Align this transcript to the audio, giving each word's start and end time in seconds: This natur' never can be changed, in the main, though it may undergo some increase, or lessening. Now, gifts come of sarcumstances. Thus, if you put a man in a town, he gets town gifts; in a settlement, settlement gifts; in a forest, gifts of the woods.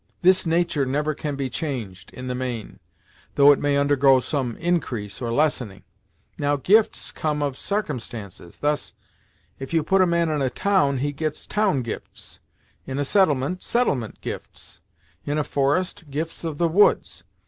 This 0.23 0.47
natur' 0.47 0.87
never 0.87 1.13
can 1.13 1.35
be 1.35 1.47
changed, 1.47 2.11
in 2.11 2.25
the 2.25 2.33
main, 2.33 2.79
though 3.35 3.51
it 3.51 3.59
may 3.59 3.77
undergo 3.77 4.19
some 4.19 4.57
increase, 4.57 5.21
or 5.21 5.31
lessening. 5.31 5.83
Now, 6.39 6.55
gifts 6.55 7.11
come 7.11 7.43
of 7.43 7.55
sarcumstances. 7.55 8.57
Thus, 8.61 8.95
if 9.59 9.75
you 9.75 9.83
put 9.83 10.01
a 10.01 10.07
man 10.07 10.29
in 10.29 10.41
a 10.41 10.49
town, 10.49 10.97
he 11.05 11.11
gets 11.11 11.45
town 11.45 11.83
gifts; 11.83 12.39
in 12.87 12.97
a 12.97 13.05
settlement, 13.05 13.61
settlement 13.61 14.21
gifts; 14.21 14.79
in 15.23 15.37
a 15.37 15.43
forest, 15.43 16.09
gifts 16.09 16.43
of 16.43 16.57
the 16.57 16.67
woods. 16.67 17.23